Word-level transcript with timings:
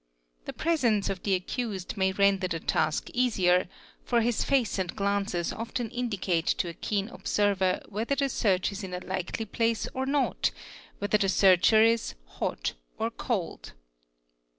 The 0.45 0.53
presence 0.53 1.11
of 1.11 1.21
the 1.21 1.35
accused 1.35 1.95
may 1.95 2.11
render 2.11 2.47
the_ 2.47 2.59
task 2.65 3.11
easier, 3.13 3.69
for 4.03 4.21
his 4.21 4.43
face 4.43 4.79
and 4.79 4.95
glances 4.95 5.53
often 5.53 5.91
indicate 5.91 6.47
to 6.47 6.69
a 6.69 6.73
keen 6.73 7.07
observer_ 7.09 7.81
whether 7.91 8.15
the 8.15 8.27
search 8.29 8.71
is 8.71 8.83
in 8.83 8.95
a 8.95 9.05
likely 9.05 9.45
place 9.45 9.87
or 9.93 10.07
not, 10.07 10.49
whether 10.97 11.19
the 11.19 11.29
searcher 11.29 11.83
is 11.83 12.15
"hot 12.25 12.73
or 12.97 13.11
cold." 13.11 13.73